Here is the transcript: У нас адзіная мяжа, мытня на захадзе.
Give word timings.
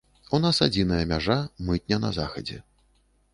У 0.35 0.37
нас 0.45 0.61
адзіная 0.67 1.01
мяжа, 1.11 1.35
мытня 1.69 2.01
на 2.07 2.11
захадзе. 2.17 2.59